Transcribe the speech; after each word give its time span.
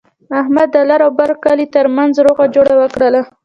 احمد 0.39 0.67
د 0.75 0.77
لر 0.89 1.01
او 1.07 1.11
بر 1.19 1.31
کلي 1.43 1.65
ترمنځ 1.75 2.13
روغه 2.25 2.43
جوړه 2.55 2.73
وکړله. 2.81 3.21